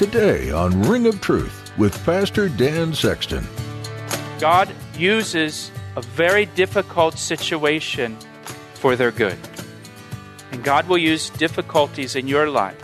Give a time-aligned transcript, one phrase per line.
[0.00, 3.46] Today on Ring of Truth with Pastor Dan Sexton.
[4.38, 8.16] God uses a very difficult situation
[8.72, 9.36] for their good.
[10.52, 12.80] And God will use difficulties in your life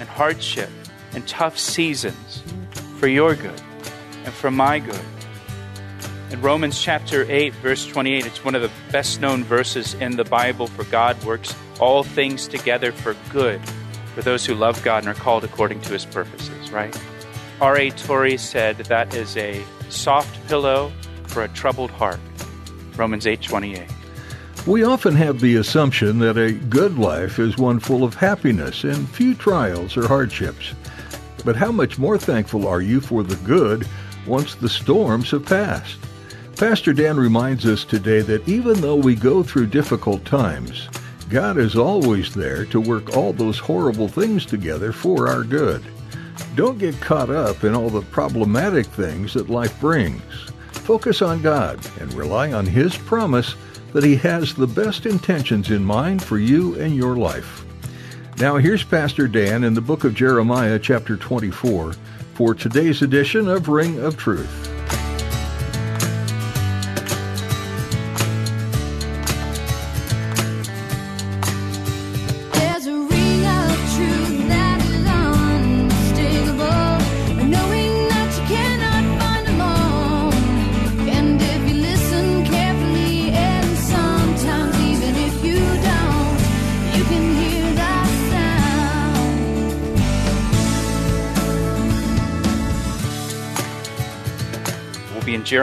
[0.00, 0.70] and hardship
[1.12, 2.42] and tough seasons
[2.98, 3.60] for your good
[4.24, 5.04] and for my good.
[6.30, 10.24] In Romans chapter 8, verse 28, it's one of the best known verses in the
[10.24, 13.60] Bible for God works all things together for good
[14.14, 16.96] for those who love God and are called according to his purposes, right?
[17.60, 17.90] R.A.
[17.90, 20.92] Torrey said that is a soft pillow
[21.26, 22.20] for a troubled heart.
[22.96, 23.90] Romans 8:28.
[24.66, 29.08] We often have the assumption that a good life is one full of happiness and
[29.10, 30.72] few trials or hardships.
[31.44, 33.86] But how much more thankful are you for the good
[34.26, 35.98] once the storms have passed?
[36.56, 40.88] Pastor Dan reminds us today that even though we go through difficult times,
[41.28, 45.82] God is always there to work all those horrible things together for our good.
[46.54, 50.22] Don't get caught up in all the problematic things that life brings.
[50.72, 53.54] Focus on God and rely on His promise
[53.92, 57.64] that He has the best intentions in mind for you and your life.
[58.38, 61.94] Now, here's Pastor Dan in the book of Jeremiah, chapter 24,
[62.34, 64.73] for today's edition of Ring of Truth.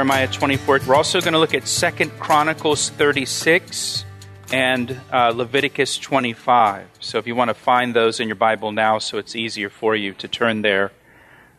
[0.02, 0.80] Jeremiah 24.
[0.88, 4.04] We're also going to look at Second Chronicles 36
[4.52, 6.88] and uh, Leviticus 25.
[7.00, 9.96] So if you want to find those in your Bible now, so it's easier for
[9.96, 10.92] you to turn there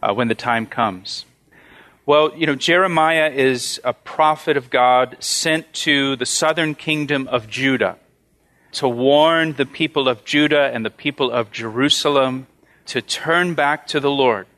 [0.02, 1.24] uh, when the time comes.
[2.04, 7.48] Well, you know, Jeremiah is a prophet of God sent to the southern kingdom of
[7.48, 7.96] Judah
[8.72, 12.48] to warn the people of Judah and the people of Jerusalem
[12.86, 14.48] to turn back to the Lord.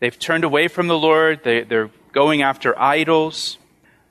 [0.00, 1.44] They've turned away from the Lord.
[1.44, 3.58] They, are going after idols.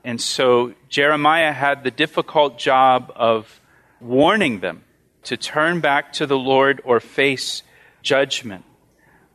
[0.03, 3.59] And so Jeremiah had the difficult job of
[3.99, 4.83] warning them
[5.23, 7.63] to turn back to the Lord or face
[8.01, 8.63] judgment.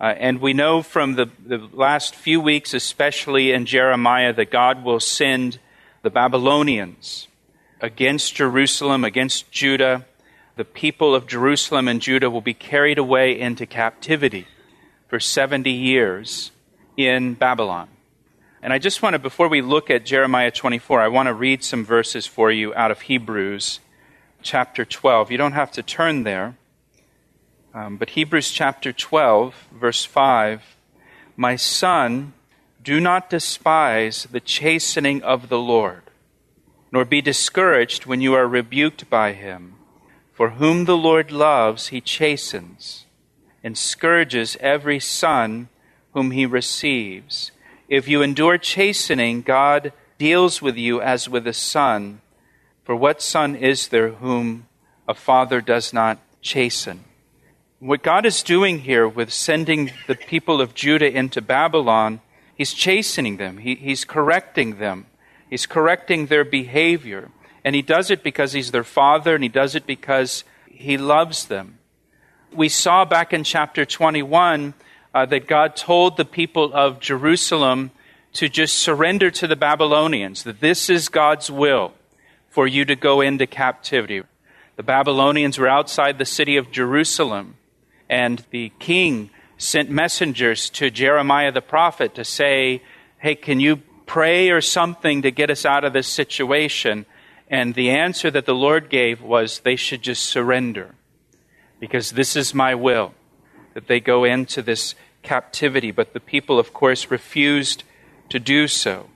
[0.01, 4.83] Uh, and we know from the, the last few weeks, especially in Jeremiah, that God
[4.83, 5.61] will send
[6.03, 7.28] the Babylonians
[7.81, 10.06] against Jerusalem, against Judah.
[10.56, 14.47] The people of Jerusalem and Judah will be carried away into captivity
[15.09, 16.51] for 70 years
[16.97, 17.89] in Babylon.
[18.65, 21.65] And I just want to, before we look at Jeremiah 24, I want to read
[21.65, 23.81] some verses for you out of Hebrews
[24.41, 25.33] chapter 12.
[25.33, 26.56] You don't have to turn there,
[27.75, 30.62] um, but Hebrews chapter 12, verse 5
[31.37, 32.34] My son,
[32.81, 36.03] do not despise the chastening of the Lord,
[36.93, 39.75] nor be discouraged when you are rebuked by him.
[40.33, 43.06] For whom the Lord loves, he chastens,
[43.65, 45.69] and scourges every son
[46.12, 47.52] whom he receives.
[47.92, 52.22] If you endure chastening, God deals with you as with a son.
[52.84, 54.66] For what son is there whom
[55.06, 57.04] a father does not chasten?
[57.80, 62.22] What God is doing here with sending the people of Judah into Babylon,
[62.54, 65.04] He's chastening them, he, He's correcting them,
[65.50, 67.30] He's correcting their behavior.
[67.62, 71.44] And He does it because He's their father, and He does it because He loves
[71.44, 71.76] them.
[72.54, 74.72] We saw back in chapter 21
[75.15, 77.91] uh, that God told the people of Jerusalem
[78.34, 81.92] to just surrender to the Babylonians, that this is God's will
[82.48, 84.22] for you to go into captivity.
[84.77, 87.57] The Babylonians were outside the city of Jerusalem,
[88.09, 92.83] and the king sent messengers to Jeremiah the prophet to say,
[93.19, 93.77] Hey, can you
[94.07, 97.07] pray or something to get us out of this situation?
[97.48, 100.95] And the answer that the Lord gave was they should just surrender
[101.78, 103.15] because this is my will
[103.75, 105.91] that they go into this captivity.
[105.91, 107.84] But the people, of course, refused
[108.28, 109.09] to do so.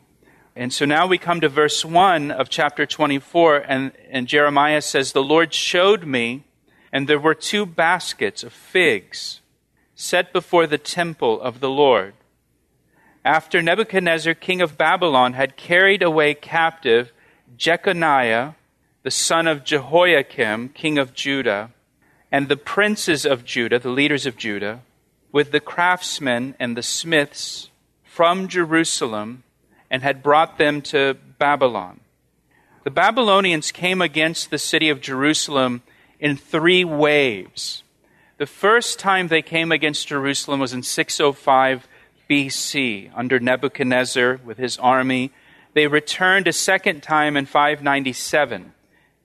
[0.54, 5.12] And so now we come to verse 1 of chapter 24, and, and Jeremiah says,
[5.12, 6.44] The Lord showed me,
[6.90, 9.40] and there were two baskets of figs
[9.94, 12.14] set before the temple of the Lord.
[13.22, 17.12] After Nebuchadnezzar, king of Babylon, had carried away captive
[17.56, 18.54] Jeconiah,
[19.02, 21.70] the son of Jehoiakim, king of Judah,
[22.32, 24.80] and the princes of Judah, the leaders of Judah,
[25.36, 27.68] with the craftsmen and the smiths
[28.02, 29.42] from Jerusalem,
[29.90, 32.00] and had brought them to Babylon.
[32.84, 35.82] The Babylonians came against the city of Jerusalem
[36.18, 37.82] in three waves.
[38.38, 41.86] The first time they came against Jerusalem was in 605
[42.30, 45.32] BC under Nebuchadnezzar with his army.
[45.74, 48.72] They returned a second time in 597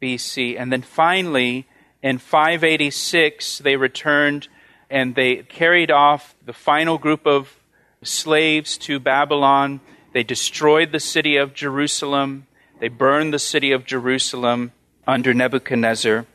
[0.01, 0.59] BC.
[0.59, 1.67] And then finally,
[2.03, 4.49] in 586, they returned
[4.91, 7.57] and they carried off the final group of
[8.03, 9.79] slaves to Babylon.
[10.13, 12.47] They destroyed the city of Jerusalem.
[12.79, 14.73] They burned the city of Jerusalem
[15.07, 16.25] under Nebuchadnezzar.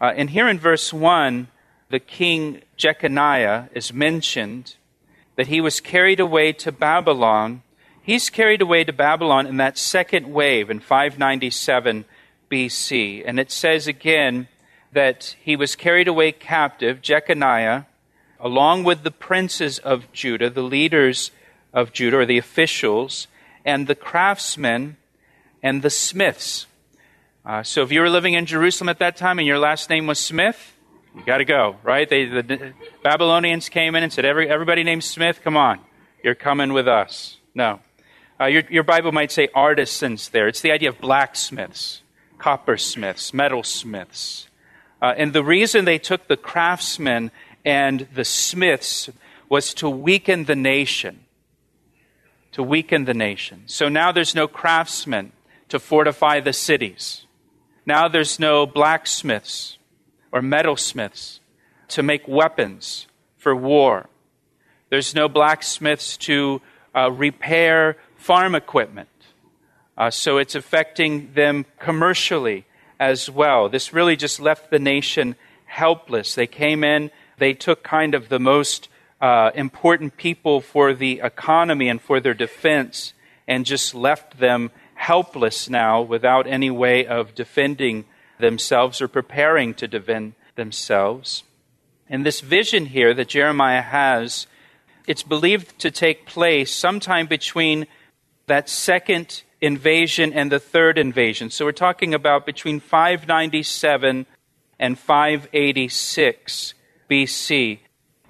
[0.00, 1.48] Uh, and here in verse 1,
[1.90, 4.76] the king Jeconiah is mentioned
[5.36, 7.62] that he was carried away to Babylon.
[8.02, 12.04] He's carried away to Babylon in that second wave in 597
[12.50, 13.22] BC.
[13.26, 14.48] And it says again
[14.92, 17.86] that he was carried away captive, Jeconiah,
[18.40, 21.30] along with the princes of Judah, the leaders
[21.72, 23.28] of Judah, or the officials,
[23.64, 24.96] and the craftsmen
[25.62, 26.66] and the smiths.
[27.44, 30.06] Uh, so if you were living in Jerusalem at that time and your last name
[30.06, 30.74] was Smith,
[31.16, 32.08] you got to go, right?
[32.08, 32.72] They, the
[33.02, 35.80] Babylonians came in and said, Every, everybody named Smith, come on,
[36.22, 37.38] you're coming with us.
[37.54, 37.80] No.
[38.40, 40.48] Uh, your, your Bible might say artisans there.
[40.48, 42.02] It's the idea of blacksmiths
[42.40, 44.46] coppersmiths, metalsmiths.
[45.00, 47.30] Uh, and the reason they took the craftsmen
[47.64, 49.10] and the smiths
[49.48, 51.20] was to weaken the nation.
[52.52, 53.62] To weaken the nation.
[53.66, 55.32] So now there's no craftsmen
[55.68, 57.26] to fortify the cities.
[57.86, 59.78] Now there's no blacksmiths
[60.32, 61.40] or metalsmiths
[61.88, 64.08] to make weapons for war.
[64.90, 66.60] There's no blacksmiths to
[66.94, 69.08] uh, repair farm equipment.
[69.96, 72.66] Uh, so it's affecting them commercially
[72.98, 73.68] as well.
[73.68, 75.36] This really just left the nation
[75.66, 76.34] helpless.
[76.34, 77.10] They came in,
[77.40, 78.88] they took kind of the most
[79.20, 83.12] uh, important people for the economy and for their defense,
[83.48, 88.04] and just left them helpless now without any way of defending
[88.38, 91.42] themselves or preparing to defend themselves.
[92.08, 94.46] And this vision here that Jeremiah has,
[95.06, 97.86] it's believed to take place sometime between
[98.46, 101.50] that second invasion and the third invasion.
[101.50, 104.26] So we're talking about between 597
[104.78, 106.74] and 586
[107.10, 107.80] BC.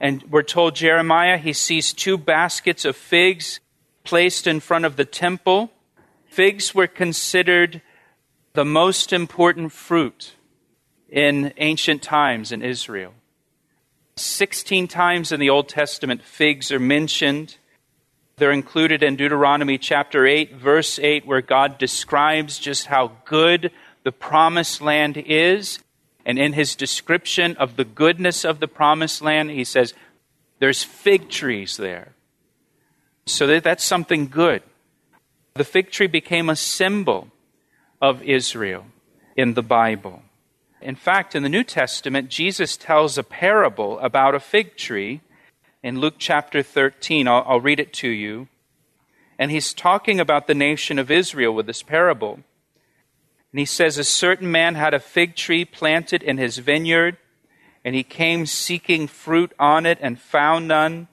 [0.01, 3.61] And we're told Jeremiah, he sees two baskets of figs
[4.03, 5.71] placed in front of the temple.
[6.27, 7.83] Figs were considered
[8.55, 10.33] the most important fruit
[11.09, 13.13] in ancient times in Israel.
[14.17, 17.57] 16 times in the Old Testament, figs are mentioned.
[18.37, 23.71] They're included in Deuteronomy chapter 8, verse 8, where God describes just how good
[24.03, 25.79] the promised land is.
[26.31, 29.95] And in his description of the goodness of the promised land, he says,
[30.61, 32.13] there's fig trees there.
[33.27, 34.63] So that, that's something good.
[35.55, 37.33] The fig tree became a symbol
[38.01, 38.85] of Israel
[39.37, 40.23] in the Bible.
[40.81, 45.23] In fact, in the New Testament, Jesus tells a parable about a fig tree
[45.83, 47.27] in Luke chapter 13.
[47.27, 48.47] I'll, I'll read it to you.
[49.37, 52.39] And he's talking about the nation of Israel with this parable.
[53.53, 57.17] And he says, A certain man had a fig tree planted in his vineyard,
[57.85, 61.09] and he came seeking fruit on it and found none.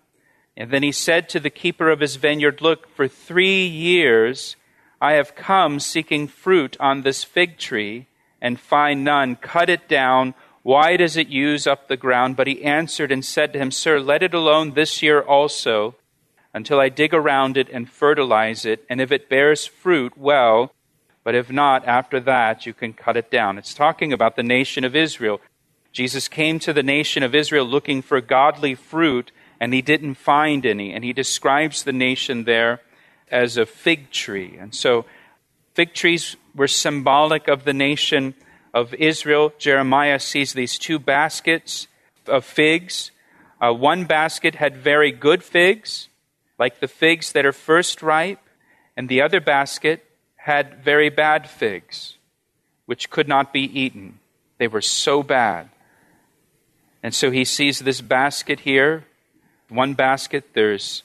[0.56, 4.56] And then he said to the keeper of his vineyard, Look, for three years
[5.00, 8.08] I have come seeking fruit on this fig tree
[8.42, 9.36] and find none.
[9.36, 10.34] Cut it down
[10.68, 12.36] why does it use up the ground?
[12.36, 15.96] But he answered and said to him, Sir, let it alone this year also,
[16.54, 18.84] until I dig around it and fertilize it.
[18.90, 20.74] And if it bears fruit, well.
[21.28, 23.58] But if not, after that, you can cut it down.
[23.58, 25.42] It's talking about the nation of Israel.
[25.92, 30.66] Jesus came to the nation of Israel looking for godly fruit, and he didn't find
[30.66, 30.94] any.
[30.94, 32.80] And he describes the nation there
[33.30, 34.56] as a fig tree.
[34.58, 35.04] And so,
[35.74, 38.34] fig trees were symbolic of the nation
[38.74, 41.90] of Israel, Jeremiah sees these two baskets
[42.26, 43.12] of figs.
[43.60, 46.08] Uh, one basket had very good figs,
[46.58, 48.48] like the figs that are first ripe,
[48.96, 50.07] and the other basket
[50.48, 52.16] had very bad figs,
[52.86, 54.18] which could not be eaten.
[54.60, 55.68] They were so bad.
[57.04, 59.04] And so he sees this basket here.
[59.68, 61.04] One basket, there's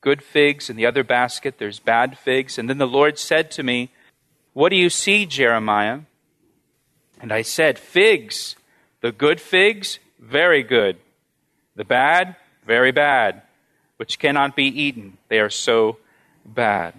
[0.00, 2.56] good figs, and the other basket, there's bad figs.
[2.56, 3.90] And then the Lord said to me,
[4.52, 6.02] What do you see, Jeremiah?
[7.20, 8.54] And I said, Figs,
[9.00, 10.98] the good figs, very good.
[11.74, 13.42] The bad, very bad,
[13.96, 15.18] which cannot be eaten.
[15.26, 15.98] They are so
[16.46, 16.94] bad.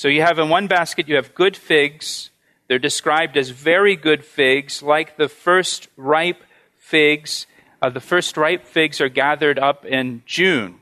[0.00, 2.30] So you have in one basket, you have good figs.
[2.68, 6.42] They're described as very good figs, like the first ripe
[6.78, 7.46] figs.
[7.82, 10.76] Uh, the first ripe figs are gathered up in June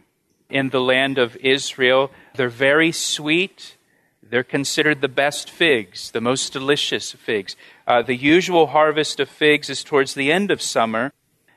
[0.49, 2.13] in the land of Israel.
[2.37, 3.77] They're very sweet.
[4.23, 7.57] They're considered the best figs, the most delicious figs.
[7.89, 11.13] Uh, the usual harvest of figs is towards the end of summer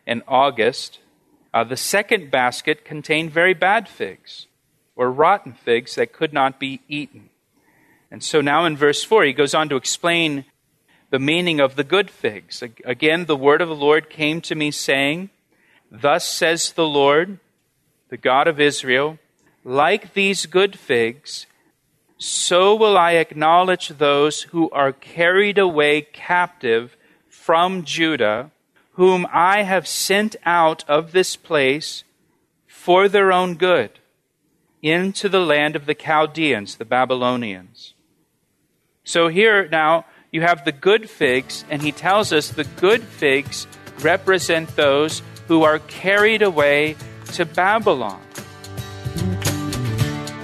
[0.08, 0.98] in August.
[1.54, 4.48] Uh, the second basket contained very bad figs,
[4.96, 7.28] or rotten figs that could not be eaten.
[8.12, 10.44] And so now in verse 4, he goes on to explain
[11.12, 12.62] the meaning of the good figs.
[12.84, 15.30] Again, the word of the Lord came to me, saying,
[15.90, 17.40] Thus says the Lord,
[18.10, 19.18] the God of Israel,
[19.64, 21.46] like these good figs,
[22.18, 26.96] so will I acknowledge those who are carried away captive
[27.30, 28.52] from Judah,
[28.94, 32.04] whom I have sent out of this place
[32.68, 34.00] for their own good,
[34.82, 37.94] into the land of the Chaldeans, the Babylonians.
[39.04, 43.68] So here now you have the good figs, and he tells us the good figs
[44.00, 46.96] represent those who are carried away
[47.34, 48.22] to Babylon.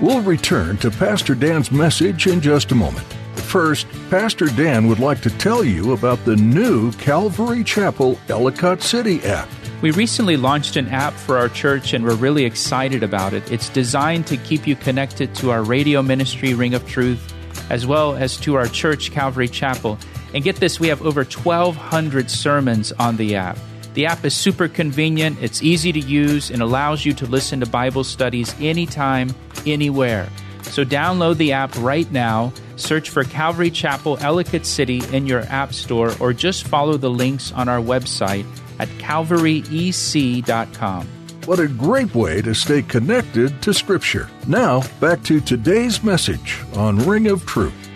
[0.01, 3.07] We'll return to Pastor Dan's message in just a moment.
[3.35, 9.23] First, Pastor Dan would like to tell you about the new Calvary Chapel Ellicott City
[9.23, 9.47] app.
[9.81, 13.49] We recently launched an app for our church and we're really excited about it.
[13.51, 17.33] It's designed to keep you connected to our radio ministry, Ring of Truth,
[17.69, 19.97] as well as to our church, Calvary Chapel.
[20.33, 23.57] And get this, we have over 1,200 sermons on the app.
[23.93, 27.65] The app is super convenient, it's easy to use, and allows you to listen to
[27.65, 29.33] Bible studies anytime,
[29.65, 30.29] anywhere.
[30.61, 35.73] So download the app right now, search for Calvary Chapel Ellicott City in your app
[35.73, 38.45] store, or just follow the links on our website
[38.79, 41.07] at calvaryec.com.
[41.47, 44.27] What a great way to stay connected to Scripture.
[44.47, 47.89] Now, back to today's message on Ring of Truth.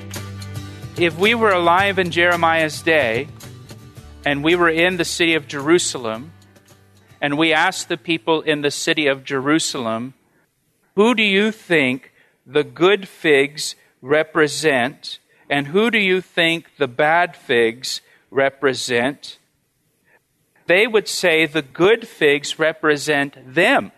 [0.97, 3.27] If we were alive in Jeremiah's day,
[4.25, 6.31] and we were in the city of Jerusalem,
[7.19, 10.13] and we asked the people in the city of Jerusalem,
[10.95, 12.13] Who do you think
[12.47, 19.39] the good figs represent, and who do you think the bad figs represent?
[20.71, 23.91] They would say the good figs represent them,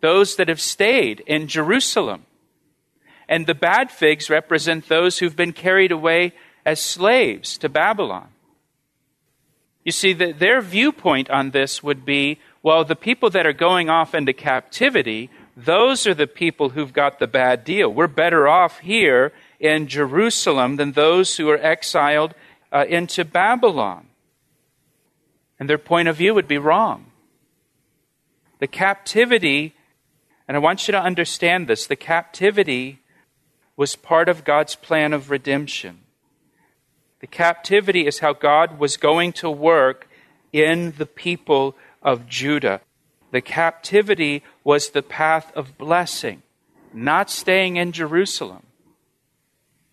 [0.00, 2.26] those that have stayed in Jerusalem.
[3.28, 6.32] And the bad figs represent those who've been carried away
[6.64, 8.28] as slaves to Babylon.
[9.84, 13.90] You see, the, their viewpoint on this would be well, the people that are going
[13.90, 17.92] off into captivity, those are the people who've got the bad deal.
[17.92, 22.34] We're better off here in Jerusalem than those who are exiled
[22.70, 24.06] uh, into Babylon.
[25.58, 27.06] And their point of view would be wrong.
[28.58, 29.74] The captivity,
[30.48, 33.00] and I want you to understand this the captivity
[33.76, 36.00] was part of God's plan of redemption.
[37.20, 40.08] The captivity is how God was going to work
[40.52, 42.80] in the people of Judah.
[43.32, 46.42] The captivity was the path of blessing,
[46.92, 48.62] not staying in Jerusalem.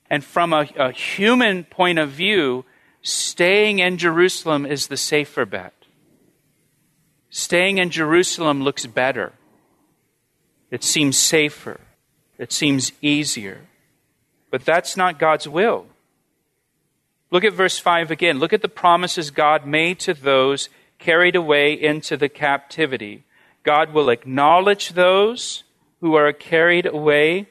[0.09, 2.65] And from a, a, human point of view,
[3.01, 5.73] staying in Jerusalem is the safer bet.
[7.29, 9.33] Staying in Jerusalem looks better.
[10.69, 11.79] It seems safer.
[12.37, 13.61] It seems easier.
[14.49, 15.85] But that's not God's will.
[17.31, 18.39] Look at verse 5 again.
[18.39, 23.23] Look at the promises God made to those carried away into the captivity.
[23.63, 25.63] God will acknowledge those
[26.01, 27.47] who are carried away.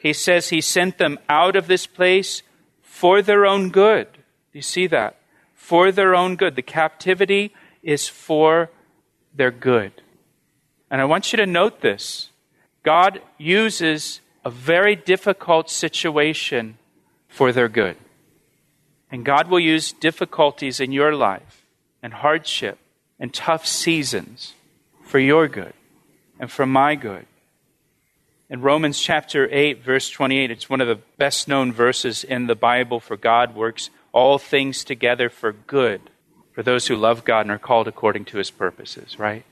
[0.00, 2.42] He says he sent them out of this place
[2.82, 4.08] for their own good.
[4.54, 5.16] Do you see that?
[5.52, 6.54] For their own good.
[6.54, 8.70] The captivity is for
[9.34, 9.90] their good.
[10.88, 12.30] And I want you to note this.
[12.84, 16.78] God uses a very difficult situation
[17.26, 17.96] for their good.
[19.10, 21.66] And God will use difficulties in your life
[22.00, 22.78] and hardship
[23.18, 24.54] and tough seasons
[25.02, 25.72] for your good
[26.38, 27.26] and for my good.
[28.48, 32.54] In Romans chapter 8, verse 28, it's one of the best known verses in the
[32.54, 36.00] Bible for God works all things together for good
[36.52, 39.44] for those who love God and are called according to his purposes, right?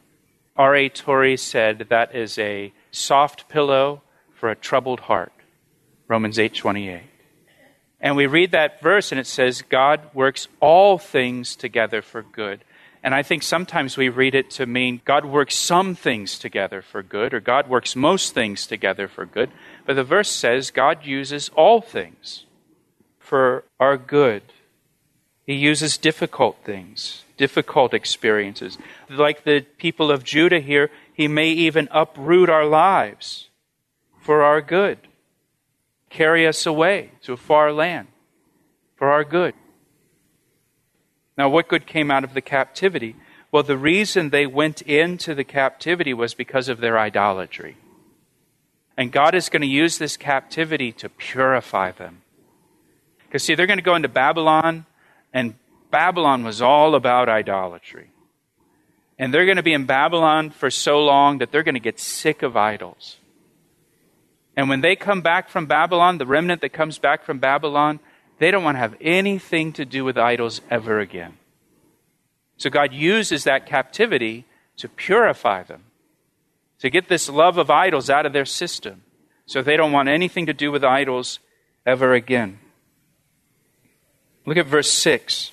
[0.57, 0.89] R.A.
[0.89, 4.03] Torrey said that is a soft pillow
[4.35, 5.33] for a troubled heart.
[6.07, 7.03] Romans 8, 28.
[8.01, 12.65] And we read that verse and it says, God works all things together for good.
[13.03, 17.03] And I think sometimes we read it to mean God works some things together for
[17.03, 19.51] good, or God works most things together for good.
[19.87, 22.45] But the verse says God uses all things
[23.19, 24.52] for our good.
[25.47, 28.79] He uses difficult things, difficult experiences.
[29.09, 33.49] Like the people of Judah here, He may even uproot our lives
[34.21, 34.99] for our good,
[36.11, 38.09] carry us away to a far land
[38.97, 39.55] for our good.
[41.37, 43.17] Now, what good came out of the captivity?
[43.51, 47.77] Well, the reason they went into the captivity was because of their idolatry.
[48.97, 52.23] And God is going to use this captivity to purify them.
[53.27, 54.85] Because, see, they're going to go into Babylon,
[55.33, 55.55] and
[55.91, 58.11] Babylon was all about idolatry.
[59.19, 62.01] And they're going to be in Babylon for so long that they're going to get
[62.01, 63.19] sick of idols.
[64.57, 68.01] And when they come back from Babylon, the remnant that comes back from Babylon,
[68.39, 71.39] they don't want to have anything to do with idols ever again.
[72.57, 74.45] So God uses that captivity
[74.77, 75.85] to purify them,
[76.81, 79.03] to get this love of idols out of their system,
[79.47, 81.39] so they don't want anything to do with idols
[81.87, 82.59] ever again.
[84.45, 85.53] Look at verse 6.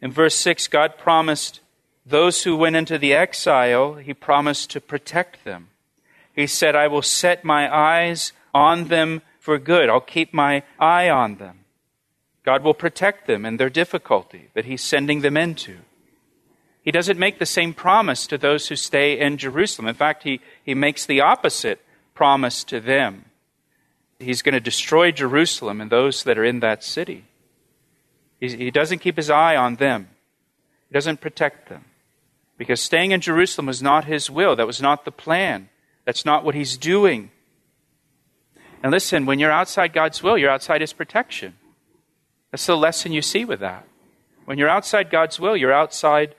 [0.00, 1.60] In verse 6, God promised
[2.04, 5.68] those who went into the exile, He promised to protect them.
[6.34, 9.88] He said, I will set my eyes on them for good.
[9.88, 11.60] I'll keep my eye on them.
[12.44, 15.78] God will protect them in their difficulty that He's sending them into.
[16.82, 19.86] He doesn't make the same promise to those who stay in Jerusalem.
[19.86, 21.80] In fact, He, he makes the opposite
[22.14, 23.26] promise to them.
[24.18, 27.24] He's going to destroy Jerusalem and those that are in that city.
[28.48, 30.08] He, doesn't keep His eye on them,
[30.88, 31.84] He doesn't protect them.
[32.58, 35.68] Because staying in Jerusalem was not His will, that was not the plan.
[36.04, 37.30] That's not what he's doing.
[38.82, 41.54] And listen, when you're outside God's will, you're outside his protection.
[42.50, 43.86] That's the lesson you see with that.
[44.44, 46.34] When you're outside God's will, you're outside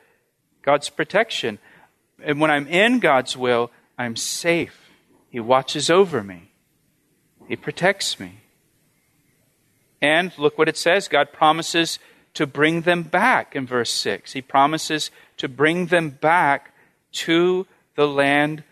[0.62, 1.60] God's protection.
[2.22, 4.92] And when I'm in God's will, I'm safe.
[5.30, 6.52] He watches over me,
[7.48, 8.42] He protects me.
[10.04, 11.98] And look what it says God promises
[12.34, 14.34] to bring them back in verse 6.
[14.34, 16.74] He promises to bring them back
[17.14, 18.64] to the land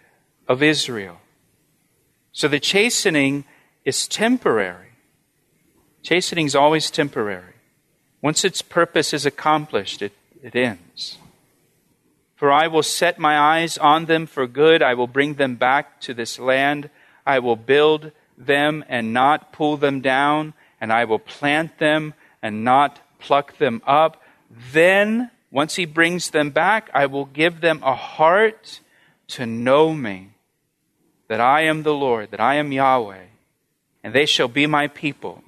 [0.47, 1.21] of Israel.
[2.33, 3.45] So the chastening
[3.85, 4.89] is temporary.
[6.03, 7.53] Chastening is always temporary.
[8.22, 10.13] Once its purpose is accomplished, it,
[10.44, 11.17] it ends.
[12.35, 14.81] For I will set my eyes on them for good.
[14.81, 16.89] I will bring them back to this land.
[17.25, 22.65] I will build them and not pull them down, and I will plant them and
[22.65, 24.22] not pluck them up.
[24.74, 28.81] Then, once he brings them back, I will give them a heart
[29.29, 30.31] to know me
[31.29, 33.25] that I am the Lord, that I am Yahweh,
[34.03, 35.44] and they shall be my people,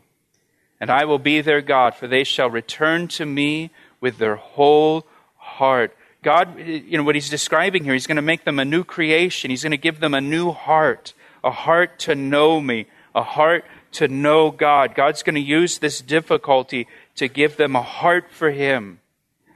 [0.79, 5.05] and I will be their God, for they shall return to me with their whole
[5.35, 5.97] heart.
[6.21, 9.49] God, you know, what he's describing here, he's going to make them a new creation.
[9.49, 13.65] He's going to give them a new heart, a heart to know me, a heart
[13.93, 14.95] to know God.
[14.95, 18.99] God's going to use this difficulty to give them a heart for him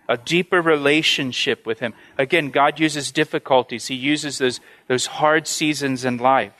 [0.07, 1.93] a deeper relationship with Him.
[2.17, 6.53] Again, God uses difficulties, He uses those, those hard seasons in life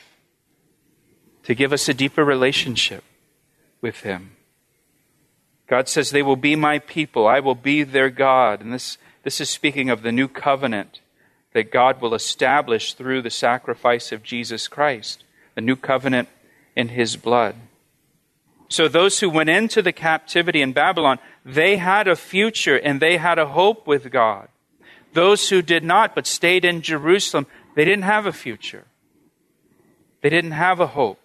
[1.44, 3.04] to give us a deeper relationship
[3.82, 4.32] with Him.
[5.68, 8.62] God says, They will be my people, I will be their God.
[8.62, 11.00] And this, this is speaking of the new covenant
[11.54, 15.24] that God will establish through the sacrifice of Jesus Christ,
[15.56, 16.28] the new covenant
[16.76, 17.56] in His blood.
[18.70, 23.18] So those who went into the captivity in Babylon, they had a future and they
[23.18, 24.50] had a hope with God.
[25.14, 28.86] Those who did not but stayed in Jerusalem, they didn't have a future.
[30.22, 31.20] They didn't have a hope.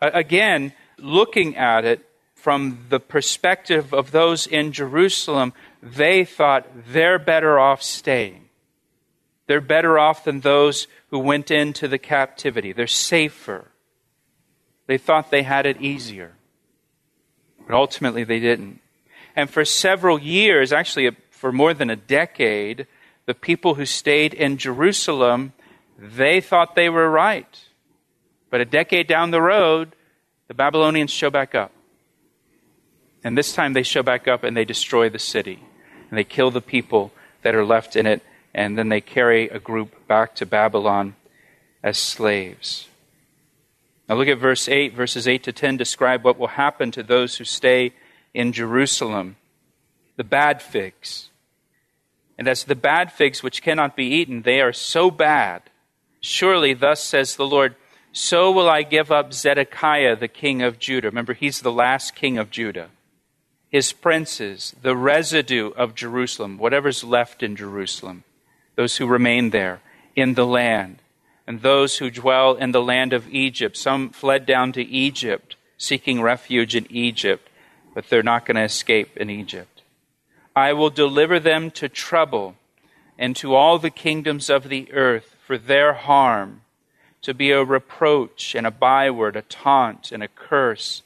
[0.00, 7.58] Again, looking at it from the perspective of those in Jerusalem, they thought they're better
[7.58, 8.48] off staying.
[9.46, 12.72] They're better off than those who went into the captivity.
[12.72, 13.70] They're safer.
[14.86, 16.32] They thought they had it easier.
[17.66, 18.80] But ultimately, they didn't.
[19.34, 22.86] And for several years, actually for more than a decade,
[23.26, 25.52] the people who stayed in Jerusalem,
[25.98, 27.58] they thought they were right.
[28.50, 29.96] But a decade down the road,
[30.48, 31.72] the Babylonians show back up.
[33.24, 35.62] And this time they show back up and they destroy the city.
[36.10, 38.22] And they kill the people that are left in it.
[38.54, 41.16] And then they carry a group back to Babylon
[41.82, 42.88] as slaves.
[44.08, 44.94] Now look at verse 8.
[44.94, 47.92] Verses 8 to 10 describe what will happen to those who stay
[48.34, 49.36] in Jerusalem.
[50.16, 51.30] The bad figs.
[52.38, 55.62] And as the bad figs which cannot be eaten, they are so bad.
[56.20, 57.76] Surely, thus says the Lord,
[58.12, 61.08] so will I give up Zedekiah, the king of Judah.
[61.08, 62.90] Remember, he's the last king of Judah.
[63.70, 68.24] His princes, the residue of Jerusalem, whatever's left in Jerusalem,
[68.76, 69.80] those who remain there
[70.14, 71.01] in the land
[71.46, 73.76] and those who dwell in the land of Egypt.
[73.76, 77.48] Some fled down to Egypt, seeking refuge in Egypt,
[77.94, 79.82] but they're not going to escape in Egypt.
[80.54, 82.56] I will deliver them to trouble
[83.18, 86.62] and to all the kingdoms of the earth for their harm,
[87.22, 91.02] to be a reproach and a byword, a taunt and a curse,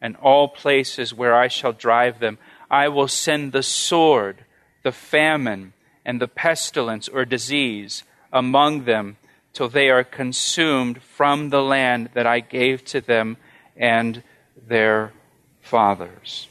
[0.00, 2.38] and all places where I shall drive them.
[2.70, 4.44] I will send the sword,
[4.82, 5.72] the famine,
[6.04, 9.16] and the pestilence or disease among them
[9.54, 13.38] till they are consumed from the land that I gave to them
[13.76, 14.22] and
[14.68, 15.12] their
[15.60, 16.48] fathers.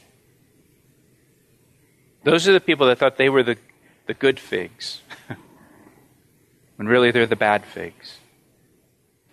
[2.24, 3.58] Those are the people that thought they were the,
[4.06, 5.02] the good figs,
[6.76, 8.18] when really they're the bad figs.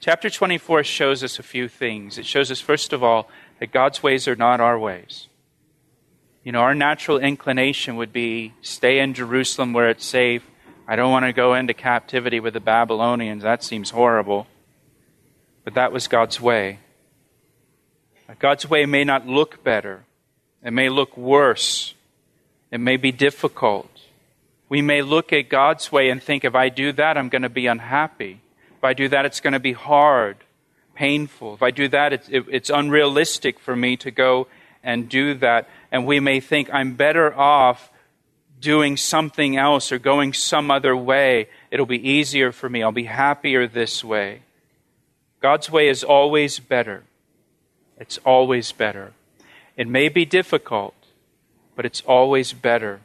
[0.02, 2.18] Chapter 24 shows us a few things.
[2.18, 3.30] It shows us, first of all,
[3.60, 5.28] that God's ways are not our ways.
[6.44, 10.44] You know, our natural inclination would be stay in Jerusalem where it's safe.
[10.91, 13.43] I don't want to go into captivity with the Babylonians.
[13.43, 14.45] That seems horrible.
[15.63, 16.80] But that was God's way.
[18.39, 20.04] God's way may not look better,
[20.62, 21.93] it may look worse,
[22.71, 23.89] it may be difficult.
[24.67, 27.49] We may look at God's way and think, if I do that, I'm going to
[27.49, 28.41] be unhappy.
[28.75, 30.38] If I do that, it's going to be hard,
[30.93, 31.54] painful.
[31.54, 34.47] If I do that, it's, it, it's unrealistic for me to go
[34.84, 35.69] and do that.
[35.89, 37.90] And we may think, I'm better off
[38.62, 41.50] doing something else or going some other way.
[41.71, 42.84] It'll be easier for me.
[42.84, 44.43] I'll be happier this way.
[45.41, 47.04] God's way is always better.
[47.97, 49.13] It's always better.
[49.76, 50.93] It may be difficult,
[51.76, 53.02] but it's always better.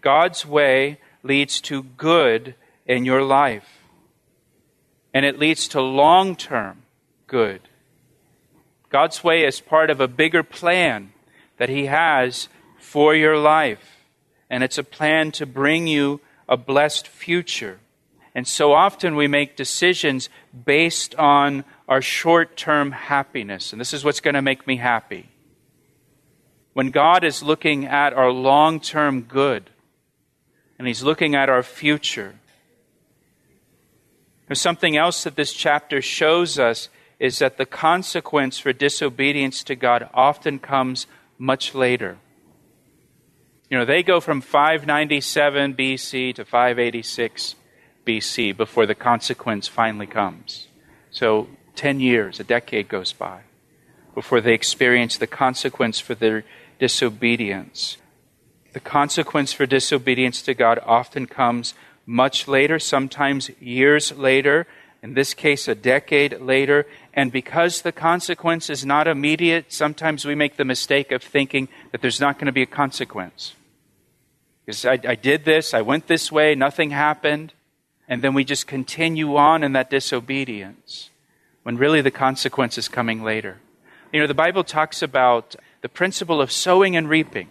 [0.00, 2.54] God's way leads to good
[2.86, 3.80] in your life,
[5.12, 6.82] and it leads to long term
[7.26, 7.60] good.
[8.88, 11.12] God's way is part of a bigger plan
[11.58, 13.95] that He has for your life,
[14.48, 17.80] and it's a plan to bring you a blessed future.
[18.34, 20.28] And so often we make decisions
[20.64, 23.72] based on our short term happiness.
[23.72, 25.30] And this is what's going to make me happy.
[26.74, 29.70] When God is looking at our long term good
[30.78, 32.34] and He's looking at our future,
[34.46, 39.74] there's something else that this chapter shows us is that the consequence for disobedience to
[39.74, 41.06] God often comes
[41.38, 42.18] much later.
[43.68, 47.56] You know, they go from 597 BC to 586
[48.06, 50.68] BC before the consequence finally comes.
[51.10, 53.40] So 10 years, a decade goes by
[54.14, 56.44] before they experience the consequence for their
[56.78, 57.98] disobedience.
[58.72, 61.74] The consequence for disobedience to God often comes
[62.06, 64.66] much later, sometimes years later,
[65.02, 66.86] in this case, a decade later.
[67.14, 72.00] And because the consequence is not immediate, sometimes we make the mistake of thinking that
[72.00, 73.54] there's not going to be a consequence.
[74.64, 77.52] Because I, I did this, I went this way, nothing happened,
[78.08, 81.10] and then we just continue on in that disobedience
[81.62, 83.58] when really the consequence is coming later.
[84.12, 87.48] You know, the Bible talks about the principle of sowing and reaping.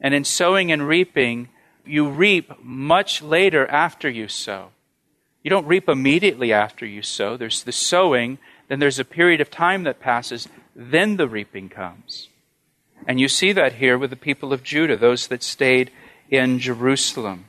[0.00, 1.48] And in sowing and reaping,
[1.84, 4.70] you reap much later after you sow.
[5.48, 7.38] You don't reap immediately after you sow.
[7.38, 8.36] There's the sowing,
[8.68, 12.28] then there's a period of time that passes, then the reaping comes.
[13.06, 15.90] And you see that here with the people of Judah, those that stayed
[16.28, 17.46] in Jerusalem.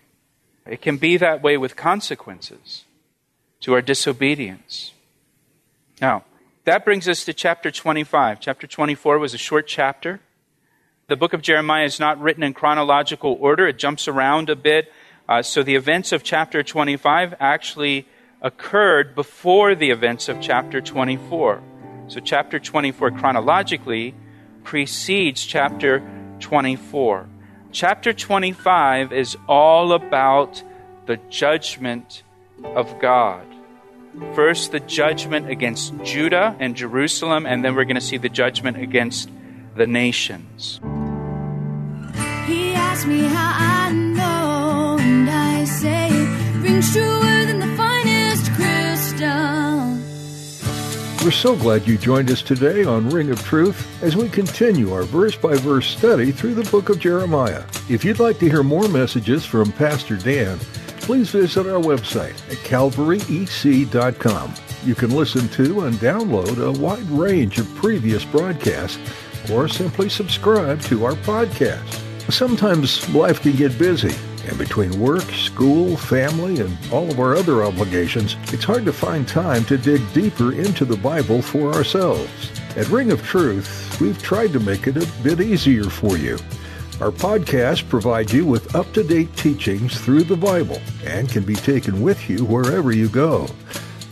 [0.65, 2.85] It can be that way with consequences
[3.59, 4.93] to our disobedience.
[5.99, 6.23] Now,
[6.63, 8.39] that brings us to chapter 25.
[8.39, 10.21] Chapter 24 was a short chapter.
[11.07, 14.89] The book of Jeremiah is not written in chronological order, it jumps around a bit.
[15.29, 18.07] Uh, so the events of chapter 25 actually
[18.41, 21.61] occurred before the events of chapter 24.
[22.07, 24.15] So chapter 24 chronologically
[24.63, 26.01] precedes chapter
[26.39, 27.29] 24.
[27.71, 30.63] Chapter 25 is all about
[31.05, 32.23] the judgment
[32.63, 33.45] of God.
[34.33, 38.77] First, the judgment against Judah and Jerusalem, and then we're going to see the judgment
[38.77, 39.29] against
[39.75, 40.79] the nations.
[42.47, 43.68] He asked me how I
[51.21, 55.03] We're so glad you joined us today on Ring of Truth as we continue our
[55.03, 57.65] verse by verse study through the book of Jeremiah.
[57.89, 60.58] If you'd like to hear more messages from Pastor Dan,
[61.01, 64.53] please visit our website at calvaryec.com.
[64.86, 68.97] You can listen to and download a wide range of previous broadcasts
[69.51, 72.32] or simply subscribe to our podcast.
[72.32, 74.15] Sometimes life can get busy,
[74.49, 79.27] and between work, school, family, and all of our other obligations, it's hard to find
[79.27, 82.51] time to dig deeper into the Bible for ourselves.
[82.75, 86.38] At Ring of Truth, we've tried to make it a bit easier for you.
[86.99, 91.55] Our podcast provides you with up to date teachings through the Bible and can be
[91.55, 93.47] taken with you wherever you go.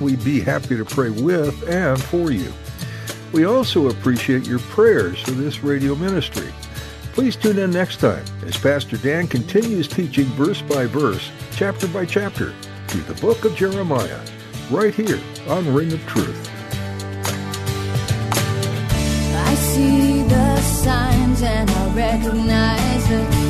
[0.00, 2.52] We'd be happy to pray with and for you.
[3.34, 6.54] We also appreciate your prayers for this radio ministry.
[7.14, 12.06] Please tune in next time as Pastor Dan continues teaching verse by verse, chapter by
[12.06, 12.54] chapter,
[12.86, 14.20] through the book of Jeremiah,
[14.70, 15.18] right here
[15.48, 16.48] on Ring of Truth.
[19.34, 23.43] I see the signs and I recognize the